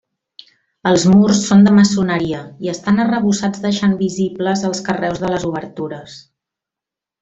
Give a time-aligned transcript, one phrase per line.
[0.91, 6.21] Els murs són de maçoneria, i estan arrebossats deixant visibles els carreus de les obertures.